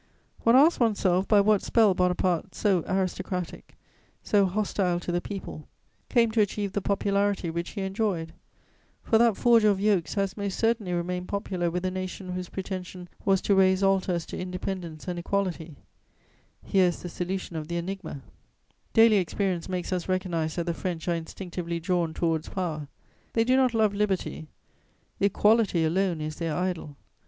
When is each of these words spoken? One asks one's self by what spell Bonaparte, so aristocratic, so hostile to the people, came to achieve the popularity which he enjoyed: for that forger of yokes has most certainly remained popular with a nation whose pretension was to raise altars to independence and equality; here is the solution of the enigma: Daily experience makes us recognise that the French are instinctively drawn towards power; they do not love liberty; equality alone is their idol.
One 0.39 0.55
asks 0.55 0.79
one's 0.79 0.97
self 0.99 1.27
by 1.27 1.41
what 1.41 1.61
spell 1.61 1.93
Bonaparte, 1.93 2.55
so 2.55 2.83
aristocratic, 2.87 3.77
so 4.23 4.47
hostile 4.47 4.99
to 4.99 5.11
the 5.11 5.21
people, 5.21 5.67
came 6.09 6.31
to 6.31 6.41
achieve 6.41 6.73
the 6.73 6.81
popularity 6.81 7.51
which 7.51 7.69
he 7.73 7.81
enjoyed: 7.81 8.33
for 9.03 9.19
that 9.19 9.37
forger 9.37 9.69
of 9.69 9.79
yokes 9.79 10.15
has 10.15 10.35
most 10.35 10.57
certainly 10.57 10.91
remained 10.91 11.27
popular 11.27 11.69
with 11.69 11.85
a 11.85 11.91
nation 11.91 12.29
whose 12.31 12.49
pretension 12.49 13.09
was 13.25 13.41
to 13.41 13.53
raise 13.53 13.83
altars 13.83 14.25
to 14.25 14.39
independence 14.39 15.07
and 15.07 15.19
equality; 15.19 15.75
here 16.63 16.87
is 16.87 17.03
the 17.03 17.07
solution 17.07 17.55
of 17.55 17.67
the 17.67 17.77
enigma: 17.77 18.23
Daily 18.93 19.17
experience 19.17 19.69
makes 19.69 19.93
us 19.93 20.09
recognise 20.09 20.55
that 20.55 20.65
the 20.65 20.73
French 20.73 21.07
are 21.07 21.13
instinctively 21.13 21.79
drawn 21.79 22.11
towards 22.15 22.49
power; 22.49 22.87
they 23.33 23.43
do 23.43 23.55
not 23.55 23.75
love 23.75 23.93
liberty; 23.93 24.47
equality 25.19 25.85
alone 25.85 26.21
is 26.21 26.37
their 26.37 26.55
idol. 26.55 26.95